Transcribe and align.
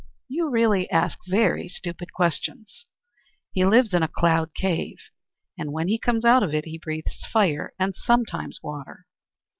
You 0.27 0.49
really 0.49 0.89
ask 0.89 1.19
very 1.27 1.67
stupid 1.69 2.11
questions. 2.11 2.87
He 3.51 3.63
lives 3.63 3.93
in 3.93 4.01
a 4.01 4.07
cloud 4.07 4.55
cave. 4.55 4.97
And 5.59 5.71
when 5.73 5.87
he 5.89 5.99
comes 5.99 6.25
out 6.25 6.41
of 6.41 6.55
it 6.55 6.65
he 6.65 6.79
breathes 6.83 7.23
fire, 7.31 7.71
and 7.77 7.95
sometimes 7.95 8.61
water. 8.63 9.05